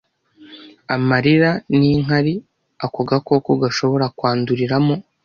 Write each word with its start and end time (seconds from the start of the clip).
amarira 0.95 1.51
n’inkari 1.77 2.35
ako 2.85 2.99
gakoko 3.09 3.49
gashobora 3.63 4.05
kwanduriramo. 4.17 4.95